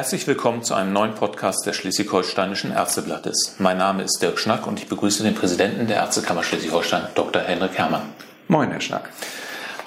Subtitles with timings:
[0.00, 3.56] Herzlich willkommen zu einem neuen Podcast des Schleswig-Holsteinischen Ärzteblattes.
[3.58, 7.42] Mein Name ist Dirk Schnack und ich begrüße den Präsidenten der Ärztekammer Schleswig-Holstein, Dr.
[7.42, 8.08] Henrik Herrmann.
[8.48, 9.10] Moin, Herr Schnack.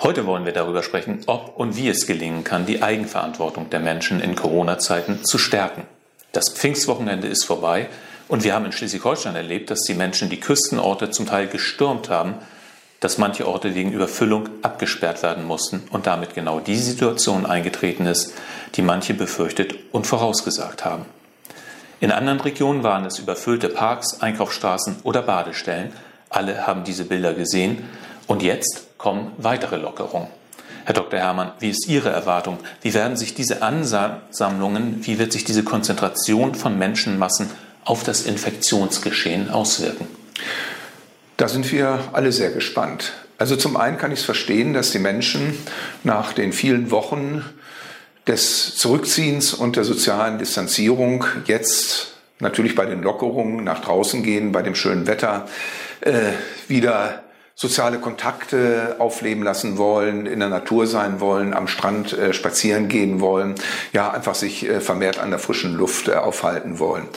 [0.03, 4.21] Heute wollen wir darüber sprechen, ob und wie es gelingen kann, die Eigenverantwortung der Menschen
[4.21, 5.81] in Corona-Zeiten zu stärken.
[6.31, 7.89] Das Pfingstwochenende ist vorbei
[8.27, 12.35] und wir haben in Schleswig-Holstein erlebt, dass die Menschen die Küstenorte zum Teil gestürmt haben,
[13.03, 18.33] dass manche Orte wegen Überfüllung abgesperrt werden mussten und damit genau die Situation eingetreten ist,
[18.75, 21.05] die manche befürchtet und vorausgesagt haben.
[21.99, 25.91] In anderen Regionen waren es überfüllte Parks, Einkaufsstraßen oder Badestellen.
[26.29, 27.83] Alle haben diese Bilder gesehen
[28.27, 30.29] und jetzt kommen weitere Lockerungen.
[30.85, 31.19] Herr Dr.
[31.19, 32.57] Herrmann, wie ist Ihre Erwartung?
[32.81, 37.49] Wie werden sich diese Ansammlungen, wie wird sich diese Konzentration von Menschenmassen
[37.83, 40.07] auf das Infektionsgeschehen auswirken?
[41.37, 43.13] Da sind wir alle sehr gespannt.
[43.37, 45.57] Also zum einen kann ich es verstehen, dass die Menschen
[46.03, 47.43] nach den vielen Wochen
[48.27, 54.61] des Zurückziehens und der sozialen Distanzierung jetzt natürlich bei den Lockerungen nach draußen gehen, bei
[54.61, 55.47] dem schönen Wetter
[56.01, 56.31] äh,
[56.67, 57.23] wieder
[57.55, 63.19] soziale Kontakte aufleben lassen wollen, in der Natur sein wollen, am Strand äh, spazieren gehen
[63.19, 63.55] wollen,
[63.91, 67.07] ja, einfach sich äh, vermehrt an der frischen Luft äh, aufhalten wollen.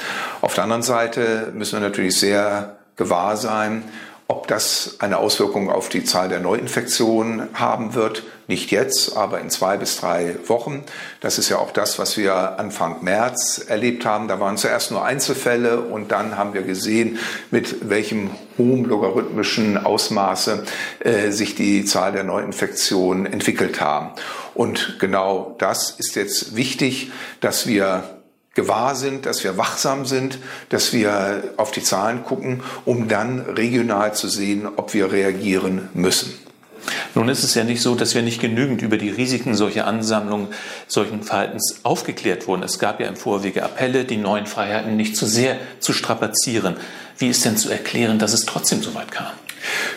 [0.43, 3.85] Auf der anderen Seite müssen wir natürlich sehr gewahr sein,
[4.29, 9.51] ob das eine Auswirkung auf die Zahl der Neuinfektionen haben wird, nicht jetzt, aber in
[9.51, 10.85] zwei bis drei Wochen.
[11.21, 14.29] Das ist ja auch das, was wir Anfang März erlebt haben.
[14.29, 17.19] Da waren zuerst nur Einzelfälle und dann haben wir gesehen,
[17.51, 20.65] mit welchem hohen logarithmischen Ausmaße
[21.01, 24.11] äh, sich die Zahl der Neuinfektionen entwickelt haben.
[24.55, 28.16] Und genau das ist jetzt wichtig, dass wir
[28.57, 30.39] gewahr sind, dass wir wachsam sind,
[30.71, 36.35] dass wir auf die Zahlen gucken, um dann regional zu sehen, ob wir reagieren müssen.
[37.15, 40.49] Nun ist es ja nicht so, dass wir nicht genügend über die Risiken solcher Ansammlungen,
[40.87, 42.63] solchen Verhaltens aufgeklärt wurden.
[42.63, 46.77] Es gab ja im Vorwege Appelle, die neuen Freiheiten nicht zu sehr zu strapazieren.
[47.19, 49.33] Wie ist denn zu erklären, dass es trotzdem so weit kam?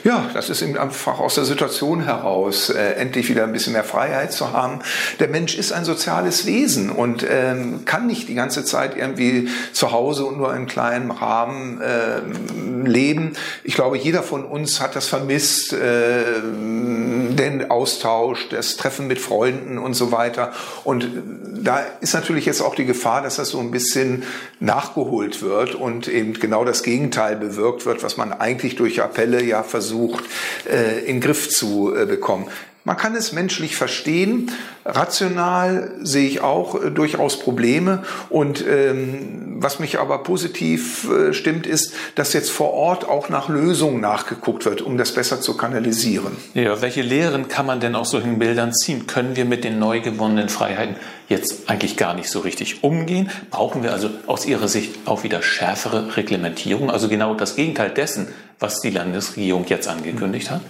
[0.03, 3.83] Ja, das ist eben einfach aus der Situation heraus, äh, endlich wieder ein bisschen mehr
[3.83, 4.79] Freiheit zu haben.
[5.19, 9.91] Der Mensch ist ein soziales Wesen und ähm, kann nicht die ganze Zeit irgendwie zu
[9.91, 13.33] Hause und nur in kleinem Rahmen äh, leben.
[13.63, 19.77] Ich glaube, jeder von uns hat das vermisst, äh, den Austausch, das Treffen mit Freunden
[19.77, 20.51] und so weiter.
[20.83, 21.09] Und
[21.61, 24.23] da ist natürlich jetzt auch die Gefahr, dass das so ein bisschen
[24.59, 29.58] nachgeholt wird und eben genau das Gegenteil bewirkt wird, was man eigentlich durch Appelle ja
[29.63, 30.23] versucht,
[30.69, 32.47] äh, in den Griff zu äh, bekommen.
[32.85, 34.51] Man kann es menschlich verstehen.
[34.83, 38.03] Rational sehe ich auch äh, durchaus Probleme.
[38.29, 43.49] Und ähm, was mich aber positiv äh, stimmt, ist, dass jetzt vor Ort auch nach
[43.49, 46.37] Lösungen nachgeguckt wird, um das besser zu kanalisieren.
[46.53, 49.05] Ja, welche Lehren kann man denn aus solchen Bildern ziehen?
[49.05, 50.95] Können wir mit den neu gewonnenen Freiheiten
[51.27, 53.29] jetzt eigentlich gar nicht so richtig umgehen?
[53.51, 56.89] Brauchen wir also aus Ihrer Sicht auch wieder schärfere Reglementierung?
[56.89, 60.61] Also genau das Gegenteil dessen, was die Landesregierung jetzt angekündigt hat?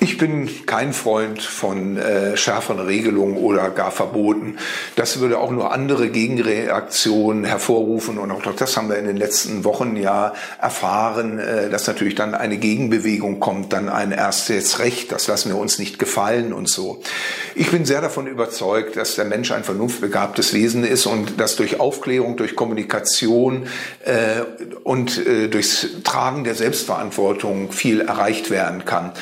[0.00, 4.56] Ich bin kein Freund von äh, schärferen Regelungen oder gar Verboten.
[4.94, 8.18] Das würde auch nur andere Gegenreaktionen hervorrufen.
[8.18, 12.36] Und auch das haben wir in den letzten Wochen ja erfahren, äh, dass natürlich dann
[12.36, 16.68] eine Gegenbewegung kommt, dann ein erst jetzt Recht, das lassen wir uns nicht gefallen und
[16.68, 17.02] so.
[17.56, 21.80] Ich bin sehr davon überzeugt, dass der Mensch ein vernunftbegabtes Wesen ist und dass durch
[21.80, 23.66] Aufklärung, durch Kommunikation
[24.04, 24.42] äh,
[24.84, 29.12] und äh, durchs Tragen der Selbstverantwortung viel erreicht werden kann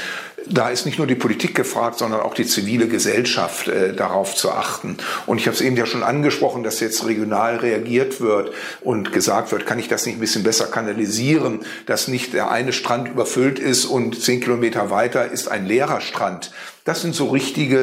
[0.49, 4.51] da ist nicht nur die Politik gefragt, sondern auch die zivile Gesellschaft äh, darauf zu
[4.51, 4.97] achten.
[5.27, 9.53] Und ich habe es eben ja schon angesprochen, dass jetzt regional reagiert wird und gesagt
[9.53, 13.59] wird, kann ich das nicht ein bisschen besser kanalisieren, dass nicht der eine Strand überfüllt
[13.59, 16.53] ist und zehn Kilometer weiter ist ein leerer Strand.
[16.85, 17.79] Das sind so richtige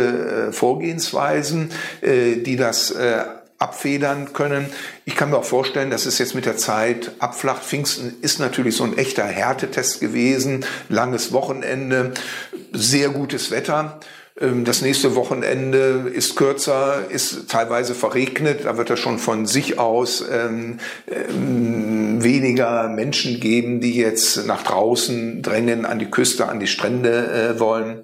[0.50, 3.24] äh, Vorgehensweisen, äh, die das äh,
[3.64, 4.68] abfedern können.
[5.06, 7.64] Ich kann mir auch vorstellen, dass es jetzt mit der Zeit abflacht.
[7.64, 10.66] Pfingsten ist natürlich so ein echter Härtetest gewesen.
[10.90, 12.14] Langes Wochenende,
[12.74, 14.00] sehr gutes Wetter.
[14.40, 18.66] Ähm, das nächste Wochenende ist kürzer, ist teilweise verregnet.
[18.66, 24.64] Da wird es schon von sich aus ähm, ähm, weniger Menschen geben, die jetzt nach
[24.64, 28.04] draußen drängen, an die Küste, an die Strände äh, wollen.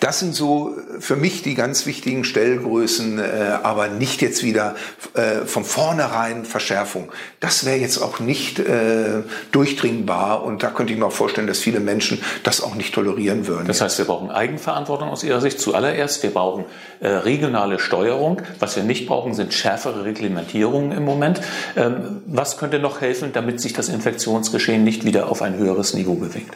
[0.00, 3.22] Das sind so für mich die ganz wichtigen Stellgrößen, äh,
[3.62, 4.74] aber nicht jetzt wieder
[5.12, 7.12] äh, von vornherein Verschärfung.
[7.38, 11.58] Das wäre jetzt auch nicht äh, durchdringbar und da könnte ich mir auch vorstellen, dass
[11.58, 13.66] viele Menschen das auch nicht tolerieren würden.
[13.66, 16.22] Das heißt, wir brauchen Eigenverantwortung aus Ihrer Sicht zuallererst.
[16.22, 16.64] Wir brauchen
[17.00, 18.40] äh, regionale Steuerung.
[18.58, 21.42] Was wir nicht brauchen, sind schärfere Reglementierungen im Moment.
[21.76, 26.14] Ähm, was könnte noch helfen, damit sich das Infektionsgeschehen nicht wieder auf ein höheres Niveau
[26.14, 26.54] bewegt?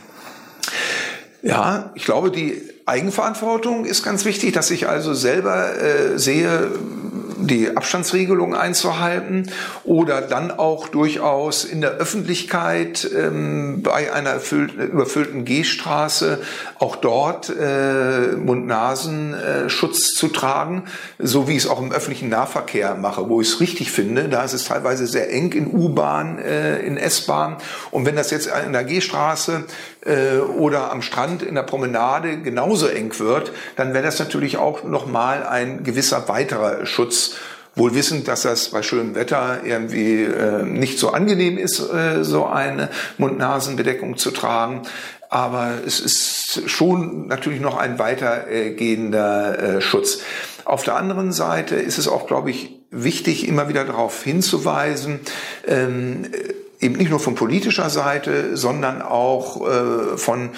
[1.45, 6.71] Ja, ich glaube, die Eigenverantwortung ist ganz wichtig, dass ich also selber äh, sehe,
[7.47, 9.51] die Abstandsregelung einzuhalten
[9.85, 14.37] oder dann auch durchaus in der Öffentlichkeit ähm, bei einer
[14.79, 16.41] überfüllten Gehstraße
[16.79, 20.85] auch dort äh, Mund-Nasen-Schutz zu tragen,
[21.19, 24.29] so wie ich es auch im öffentlichen Nahverkehr mache, wo ich es richtig finde.
[24.29, 27.57] Da ist es teilweise sehr eng in U-Bahn, äh, in S-Bahn.
[27.91, 29.65] Und wenn das jetzt in der Gehstraße
[30.05, 34.85] äh, oder am Strand in der Promenade genauso eng wird, dann wäre das natürlich auch
[34.85, 37.37] nochmal ein gewisser weiterer Schutz.
[37.77, 42.47] Wohl wissend, dass das bei schönem Wetter irgendwie äh, nicht so angenehm ist, äh, so
[42.47, 44.83] eine Mund-Nasen-Bedeckung zu tragen.
[45.29, 50.21] Aber es ist schon natürlich noch ein weitergehender äh, Schutz.
[50.65, 55.19] Auf der anderen Seite ist es auch, glaube ich, wichtig, immer wieder darauf hinzuweisen,
[55.67, 56.27] ähm,
[56.85, 60.51] eben nicht nur von politischer Seite, sondern auch äh, von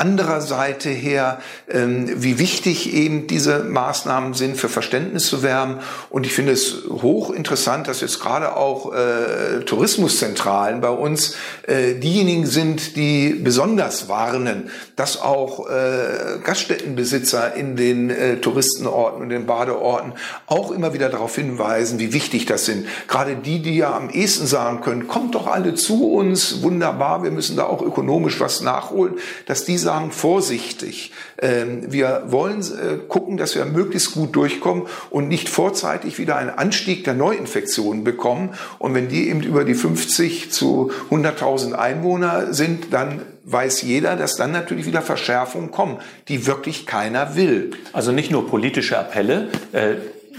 [0.00, 5.76] anderer Seite her, ähm, wie wichtig eben diese Maßnahmen sind, für Verständnis zu werben.
[6.08, 11.36] Und ich finde es hochinteressant, dass jetzt gerade auch äh, Tourismuszentralen bei uns
[11.66, 19.28] äh, diejenigen sind, die besonders warnen, dass auch äh, Gaststättenbesitzer in den äh, Touristenorten und
[19.28, 20.14] den Badeorten
[20.46, 22.86] auch immer wieder darauf hinweisen, wie wichtig das sind.
[23.06, 27.30] Gerade die, die ja am ehesten sagen können, kommt doch alle zu uns, wunderbar, wir
[27.30, 29.14] müssen da auch ökonomisch was nachholen,
[29.46, 31.12] dass diese sagen, vorsichtig.
[31.42, 36.50] Ähm, wir wollen äh, gucken, dass wir möglichst gut durchkommen und nicht vorzeitig wieder einen
[36.50, 38.50] Anstieg der Neuinfektionen bekommen.
[38.78, 44.36] Und wenn die eben über die 50 zu 100.000 Einwohner sind, dann weiß jeder, dass
[44.36, 45.98] dann natürlich wieder Verschärfungen kommen,
[46.28, 47.72] die wirklich keiner will.
[47.92, 49.96] Also nicht nur politische Appelle, äh,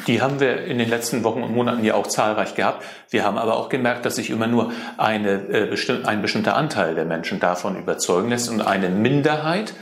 [0.08, 2.84] die haben wir in den letzten Wochen und Monaten ja auch zahlreich gehabt.
[3.10, 6.96] Wir haben aber auch gemerkt, dass sich immer nur eine, äh, bestimm ein bestimmter Anteil
[6.96, 9.74] der Menschen davon überzeugen lässt und eine Minderheit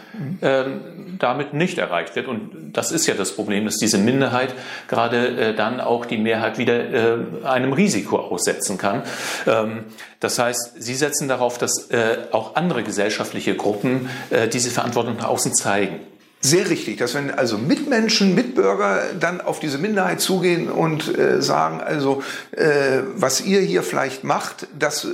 [0.41, 0.81] ähm,
[1.19, 2.27] damit nicht erreicht wird.
[2.27, 4.53] Und das ist ja das Problem, dass diese Minderheit
[4.87, 9.03] gerade äh, dann auch die Mehrheit wieder äh, einem Risiko aussetzen kann.
[9.45, 9.85] Ähm,
[10.19, 15.29] das heißt, Sie setzen darauf, dass äh, auch andere gesellschaftliche Gruppen äh, diese Verantwortung nach
[15.29, 15.99] außen zeigen.
[16.41, 21.81] Sehr richtig, dass wenn also Mitmenschen, Mitbürger dann auf diese Minderheit zugehen und äh, sagen,
[21.81, 25.09] also äh, was ihr hier vielleicht macht, das äh,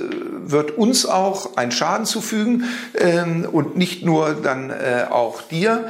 [0.46, 5.88] wird uns auch einen Schaden zufügen ähm, und nicht nur dann äh, auch dir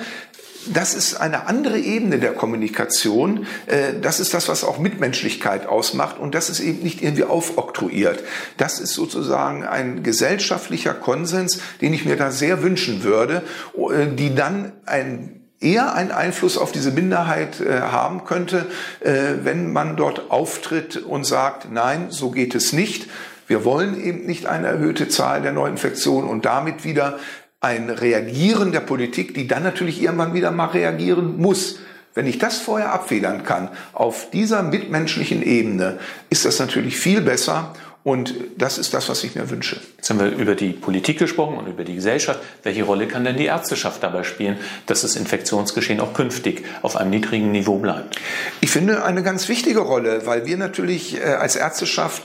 [0.72, 3.46] das ist eine andere Ebene der Kommunikation.
[3.66, 6.18] Äh, das ist das, was auch Mitmenschlichkeit ausmacht.
[6.18, 8.22] Und das ist eben nicht irgendwie aufoktroyiert.
[8.56, 13.42] Das ist sozusagen ein gesellschaftlicher Konsens, den ich mir da sehr wünschen würde,
[13.76, 18.66] äh, die dann ein eher einen Einfluss auf diese Minderheit äh, haben könnte,
[19.00, 23.08] wenn man dort auftritt und sagt, nein, so geht es nicht.
[23.46, 27.18] Wir wollen eben nicht eine erhöhte Zahl der Neuinfektionen und damit wieder
[27.66, 31.80] ein Reagieren der Politik, die dann natürlich irgendwann wieder mal reagieren muss.
[32.14, 35.98] Wenn ich das vorher abfedern kann, auf dieser mitmenschlichen Ebene,
[36.30, 37.74] ist das natürlich viel besser
[38.04, 39.80] und das ist das, was ich mir wünsche.
[39.96, 42.38] Jetzt haben wir über die Politik gesprochen und über die Gesellschaft.
[42.62, 47.10] Welche Rolle kann denn die Ärzteschaft dabei spielen, dass das Infektionsgeschehen auch künftig auf einem
[47.10, 48.20] niedrigen Niveau bleibt?
[48.60, 52.22] Ich finde eine ganz wichtige Rolle, weil wir natürlich äh, als Ärzteschaft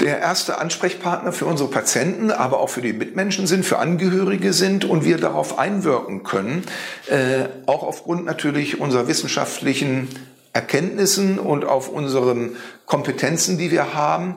[0.00, 4.84] der erste Ansprechpartner für unsere Patienten, aber auch für die Mitmenschen sind, für Angehörige sind
[4.84, 6.64] und wir darauf einwirken können,
[7.08, 10.08] äh, auch aufgrund natürlich unserer wissenschaftlichen
[10.52, 14.36] Erkenntnissen und auf unseren Kompetenzen, die wir haben.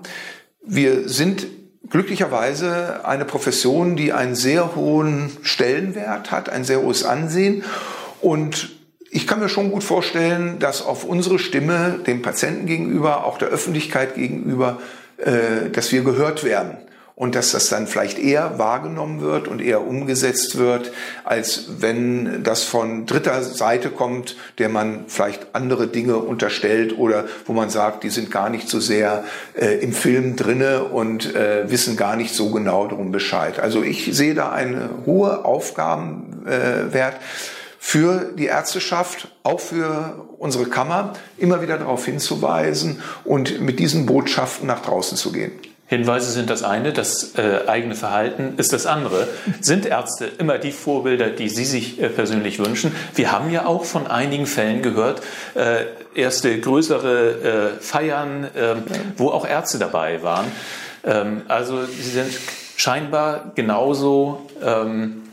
[0.66, 1.48] Wir sind
[1.90, 7.64] glücklicherweise eine Profession, die einen sehr hohen Stellenwert hat, ein sehr hohes Ansehen
[8.22, 8.70] und
[9.16, 13.50] ich kann mir schon gut vorstellen, dass auf unsere Stimme dem Patienten gegenüber, auch der
[13.50, 14.80] Öffentlichkeit gegenüber
[15.24, 16.78] äh, dass wir gehört werden
[17.16, 20.92] und dass das dann vielleicht eher wahrgenommen wird und eher umgesetzt wird,
[21.24, 27.54] als wenn das von dritter Seite kommt, der man vielleicht andere Dinge unterstellt oder wo
[27.54, 31.98] man sagt, die sind gar nicht so sehr äh, im Film drinne und äh, wissen
[31.98, 33.60] gar nicht so genau darum Bescheid.
[33.60, 37.16] Also ich sehe da eine hohe Aufgabenwert.
[37.16, 37.20] Äh,
[37.86, 44.66] für die Ärzteschaft, auch für unsere Kammer, immer wieder darauf hinzuweisen und mit diesen Botschaften
[44.68, 45.52] nach draußen zu gehen.
[45.88, 49.28] Hinweise sind das eine, das äh, eigene Verhalten ist das andere.
[49.60, 52.96] Sind Ärzte immer die Vorbilder, die Sie sich äh, persönlich wünschen?
[53.16, 55.22] Wir haben ja auch von einigen Fällen gehört,
[55.54, 55.84] äh,
[56.16, 58.84] erste größere äh, Feiern, ähm,
[59.18, 60.50] wo auch Ärzte dabei waren.
[61.04, 62.32] Ähm, also Sie sind
[62.78, 65.24] scheinbar genauso ähm,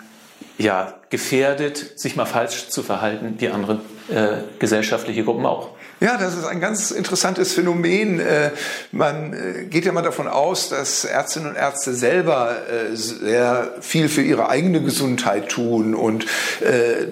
[0.60, 5.70] ja, gefährdet, sich mal falsch zu verhalten, wie andere äh, gesellschaftliche Gruppen auch.
[6.00, 8.20] Ja, das ist ein ganz interessantes Phänomen.
[8.20, 8.50] Äh,
[8.90, 14.08] man äh, geht ja mal davon aus, dass Ärztinnen und Ärzte selber äh, sehr viel
[14.08, 16.26] für ihre eigene Gesundheit tun und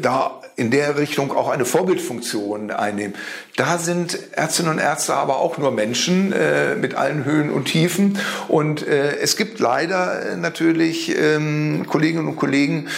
[0.00, 3.14] da in der Richtung auch eine Vorbildfunktion einnehmen.
[3.56, 8.18] Da sind Ärztinnen und Ärzte aber auch nur Menschen äh, mit allen Höhen und Tiefen.
[8.48, 12.88] Und äh, es gibt leider natürlich ähm, Kolleginnen und Kollegen,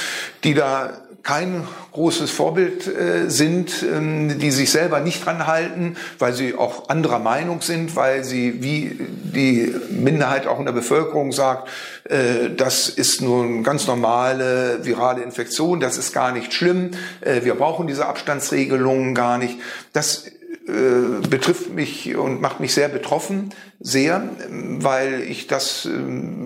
[0.43, 6.33] die da kein großes Vorbild äh, sind, ähm, die sich selber nicht dran halten, weil
[6.33, 11.69] sie auch anderer Meinung sind, weil sie, wie die Minderheit auch in der Bevölkerung sagt,
[12.05, 17.45] äh, das ist nur eine ganz normale virale Infektion, das ist gar nicht schlimm, äh,
[17.45, 19.59] wir brauchen diese Abstandsregelungen gar nicht.
[19.93, 23.51] Das äh, betrifft mich und macht mich sehr betroffen,
[23.83, 25.91] sehr, weil ich das äh,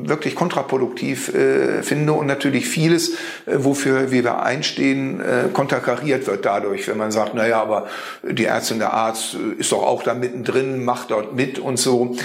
[0.08, 3.12] wirklich kontraproduktiv äh, finde und natürlich vieles,
[3.46, 5.20] wofür wir einstehen,
[5.52, 7.86] konterkariert wird dadurch, wenn man sagt, na ja, aber
[8.22, 12.16] die Ärztin, der Arzt ist doch auch da mittendrin, macht dort mit und so.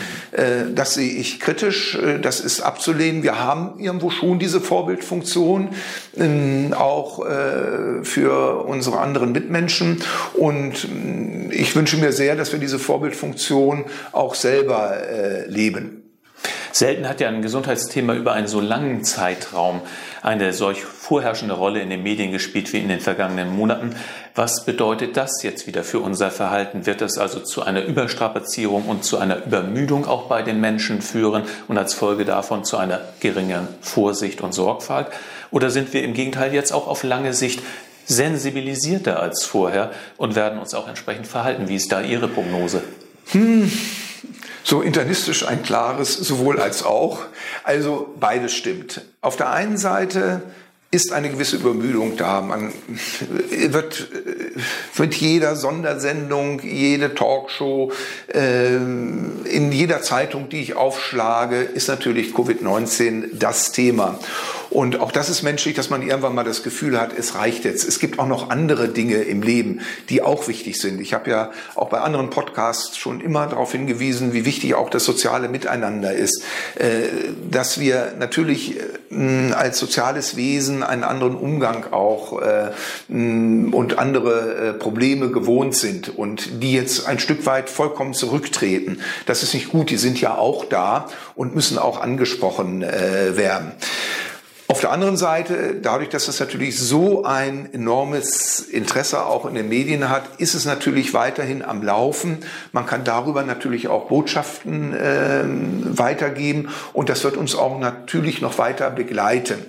[0.73, 3.23] Das sehe ich kritisch, das ist abzulehnen.
[3.23, 5.69] Wir haben irgendwo schon diese Vorbildfunktion,
[6.17, 7.25] ähm, auch
[8.03, 10.01] für unsere anderen Mitmenschen
[10.33, 10.87] und
[11.51, 16.03] ich wünsche mir sehr, dass wir diese Vorbildfunktion auch selber äh, leben.
[16.71, 19.81] Selten hat ja ein Gesundheitsthema über einen so langen Zeitraum
[20.21, 23.95] eine solch vorherrschende Rolle in den Medien gespielt wie in den vergangenen Monaten.
[24.35, 26.85] Was bedeutet das jetzt wieder für unser Verhalten?
[26.85, 31.43] Wird das also zu einer Überstrapazierung und zu einer Übermüdung auch bei den Menschen führen
[31.67, 35.07] und als Folge davon zu einer geringeren Vorsicht und Sorgfalt?
[35.51, 37.61] Oder sind wir im Gegenteil jetzt auch auf lange Sicht
[38.05, 41.67] sensibilisierter als vorher und werden uns auch entsprechend verhalten.
[41.67, 42.81] Wie ist da Ihre Prognose?
[43.27, 43.71] Hm,
[44.63, 47.19] so internistisch ein klares sowohl als auch.
[47.63, 49.01] Also beides stimmt.
[49.21, 50.41] Auf der einen Seite
[50.91, 52.41] ist eine gewisse Übermüdung da.
[52.41, 52.73] Man
[53.49, 54.07] wird
[54.97, 57.91] mit jeder Sondersendung, jede Talkshow,
[58.33, 64.17] ähm, in jeder Zeitung, die ich aufschlage, ist natürlich Covid-19 das Thema.
[64.69, 67.87] Und auch das ist menschlich, dass man irgendwann mal das Gefühl hat, es reicht jetzt.
[67.87, 71.01] Es gibt auch noch andere Dinge im Leben, die auch wichtig sind.
[71.01, 75.05] Ich habe ja auch bei anderen Podcasts schon immer darauf hingewiesen, wie wichtig auch das
[75.05, 76.43] soziale Miteinander ist.
[76.75, 77.07] Äh,
[77.49, 78.77] dass wir natürlich
[79.11, 82.69] äh, als soziales Wesen einen anderen Umgang auch äh,
[83.09, 88.99] und andere Probleme gewohnt sind und die jetzt ein Stück weit vollkommen zurücktreten.
[89.25, 89.89] Das ist nicht gut.
[89.89, 93.71] Die sind ja auch da und müssen auch angesprochen werden.
[94.79, 99.67] Auf der anderen Seite, dadurch, dass es natürlich so ein enormes Interesse auch in den
[99.67, 102.37] Medien hat, ist es natürlich weiterhin am Laufen.
[102.71, 105.43] Man kann darüber natürlich auch Botschaften äh,
[105.97, 109.59] weitergeben und das wird uns auch natürlich noch weiter begleiten.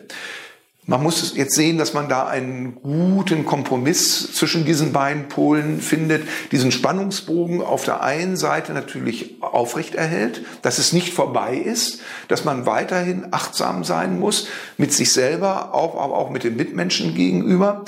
[0.86, 6.22] Man muss jetzt sehen, dass man da einen guten Kompromiss zwischen diesen beiden Polen findet,
[6.52, 12.44] diesen Spannungsbogen auf der einen Seite natürlich aufrecht erhält, dass es nicht vorbei ist, dass
[12.44, 17.84] man weiterhin achtsam sein muss mit sich selber, auch, aber auch mit den Mitmenschen gegenüber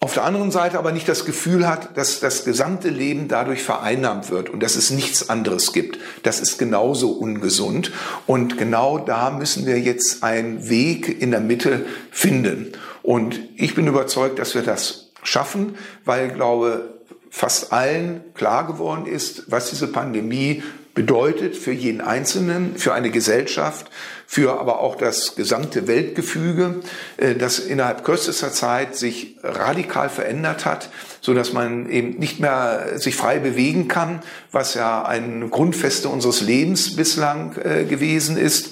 [0.00, 4.30] auf der anderen Seite aber nicht das Gefühl hat, dass das gesamte Leben dadurch vereinnahmt
[4.30, 5.98] wird und dass es nichts anderes gibt.
[6.22, 7.90] Das ist genauso ungesund.
[8.26, 12.72] Und genau da müssen wir jetzt einen Weg in der Mitte finden.
[13.02, 16.97] Und ich bin überzeugt, dass wir das schaffen, weil, glaube,
[17.30, 20.62] fast allen klar geworden ist, was diese Pandemie
[20.98, 23.88] bedeutet für jeden Einzelnen, für eine Gesellschaft,
[24.26, 26.80] für aber auch das gesamte Weltgefüge,
[27.18, 32.98] äh, das innerhalb kürzester Zeit sich radikal verändert hat, so dass man eben nicht mehr
[32.98, 38.70] sich frei bewegen kann, was ja eine Grundfeste unseres Lebens bislang äh, gewesen ist.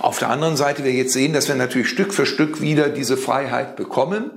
[0.00, 3.16] Auf der anderen Seite wir jetzt sehen, dass wir natürlich Stück für Stück wieder diese
[3.16, 4.30] Freiheit bekommen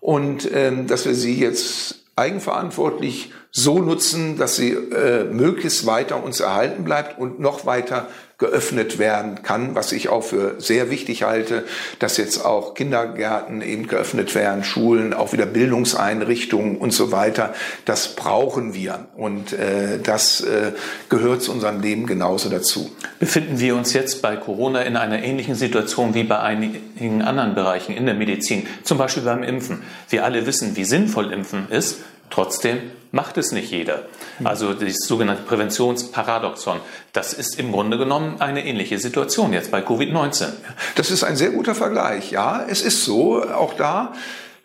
[0.00, 6.40] und ähm, dass wir sie jetzt eigenverantwortlich so nutzen, dass sie äh, möglichst weiter uns
[6.40, 11.64] erhalten bleibt und noch weiter geöffnet werden kann, was ich auch für sehr wichtig halte,
[11.98, 17.54] dass jetzt auch Kindergärten eben geöffnet werden, Schulen, auch wieder Bildungseinrichtungen und so weiter.
[17.84, 20.72] Das brauchen wir und äh, das äh,
[21.10, 22.90] gehört zu unserem Leben genauso dazu.
[23.20, 27.94] Befinden wir uns jetzt bei Corona in einer ähnlichen Situation wie bei einigen anderen Bereichen
[27.94, 29.82] in der Medizin, zum Beispiel beim Impfen?
[30.08, 31.98] Wir alle wissen, wie sinnvoll Impfen ist.
[32.30, 32.78] Trotzdem
[33.12, 34.06] macht es nicht jeder.
[34.42, 36.80] Also das sogenannte Präventionsparadoxon,
[37.12, 40.48] das ist im Grunde genommen eine ähnliche Situation jetzt bei Covid-19.
[40.96, 42.32] Das ist ein sehr guter Vergleich.
[42.32, 44.14] Ja, es ist so, auch da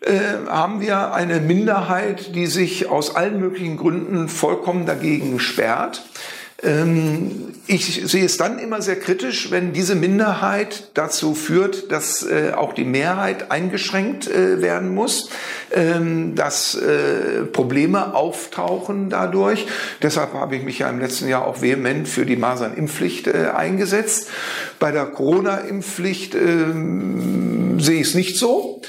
[0.00, 6.02] äh, haben wir eine Minderheit, die sich aus allen möglichen Gründen vollkommen dagegen sperrt.
[6.60, 12.52] Ähm, ich sehe es dann immer sehr kritisch, wenn diese Minderheit dazu führt, dass äh,
[12.56, 15.30] auch die Mehrheit eingeschränkt äh, werden muss,
[15.70, 19.66] ähm, dass äh, Probleme auftauchen dadurch.
[20.02, 24.30] Deshalb habe ich mich ja im letzten Jahr auch vehement für die Masernimpfpflicht eingesetzt.
[24.80, 28.80] Bei der Corona-Impfpflicht ähm, sehe ich es nicht so.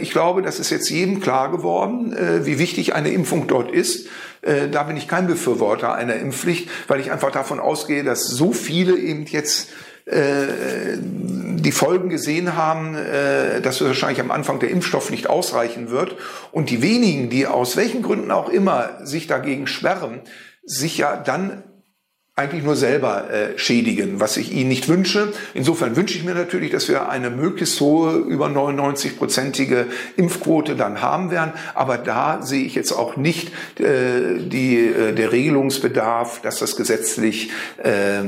[0.00, 4.08] Ich glaube, das ist jetzt jedem klar geworden, wie wichtig eine Impfung dort ist.
[4.44, 8.52] Äh, da bin ich kein Befürworter einer Impfpflicht, weil ich einfach davon ausgehe, dass so
[8.52, 9.70] viele eben jetzt
[10.06, 12.94] die Folgen gesehen haben,
[13.62, 16.16] dass wahrscheinlich am Anfang der Impfstoff nicht ausreichen wird.
[16.52, 20.20] Und die wenigen, die aus welchen Gründen auch immer sich dagegen sperren,
[20.62, 21.62] sich ja dann
[22.36, 25.32] eigentlich nur selber äh, schädigen, was ich ihnen nicht wünsche.
[25.54, 29.86] Insofern wünsche ich mir natürlich, dass wir eine möglichst hohe, über 99-prozentige
[30.16, 31.52] Impfquote dann haben werden.
[31.74, 37.52] Aber da sehe ich jetzt auch nicht äh, die, äh, der Regelungsbedarf, dass das gesetzlich
[37.78, 38.24] äh,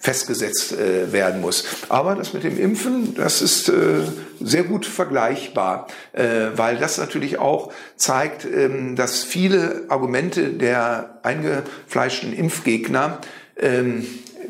[0.00, 1.66] festgesetzt äh, werden muss.
[1.90, 4.00] Aber das mit dem Impfen, das ist äh,
[4.40, 12.32] sehr gut vergleichbar, äh, weil das natürlich auch zeigt, ähm, dass viele Argumente der eingefleischten
[12.32, 13.20] Impfgegner
[13.60, 14.06] ähm,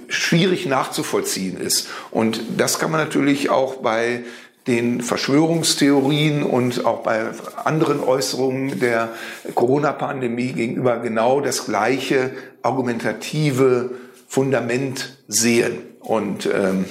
[0.09, 1.89] schwierig nachzuvollziehen ist.
[2.11, 4.25] Und das kann man natürlich auch bei
[4.67, 7.27] den Verschwörungstheorien und auch bei
[7.65, 9.09] anderen Äußerungen der
[9.55, 13.91] Corona-Pandemie gegenüber genau das gleiche argumentative
[14.29, 15.79] Fundament sehen.
[16.01, 16.85] Und ähm,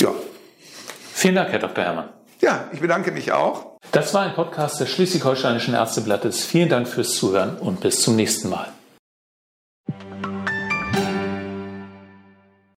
[0.00, 0.10] ja.
[1.12, 1.84] Vielen Dank, Herr Dr.
[1.84, 2.08] Herrmann.
[2.40, 3.78] Ja, ich bedanke mich auch.
[3.92, 6.44] Das war ein Podcast des Schleswig-Holsteinischen Ärzteblattes.
[6.44, 8.68] Vielen Dank fürs Zuhören und bis zum nächsten Mal.